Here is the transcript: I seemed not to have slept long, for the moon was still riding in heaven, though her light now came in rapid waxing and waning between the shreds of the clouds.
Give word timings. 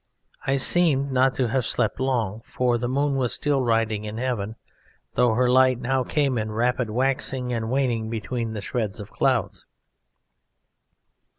I 0.47 0.57
seemed 0.57 1.11
not 1.11 1.35
to 1.35 1.49
have 1.49 1.63
slept 1.63 1.99
long, 1.99 2.41
for 2.43 2.79
the 2.79 2.87
moon 2.87 3.17
was 3.17 3.35
still 3.35 3.61
riding 3.61 4.03
in 4.05 4.17
heaven, 4.17 4.55
though 5.13 5.35
her 5.35 5.47
light 5.47 5.77
now 5.79 6.03
came 6.03 6.39
in 6.39 6.51
rapid 6.51 6.89
waxing 6.89 7.53
and 7.53 7.69
waning 7.69 8.09
between 8.09 8.53
the 8.53 8.61
shreds 8.61 8.99
of 8.99 9.09
the 9.09 9.13
clouds. 9.13 9.67